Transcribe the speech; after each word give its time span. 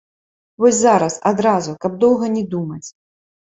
Вось 0.65 0.79
зараз, 0.85 1.19
адразу, 1.33 1.77
каб 1.87 2.01
доўга 2.07 2.33
не 2.41 2.47
думаць. 2.59 2.85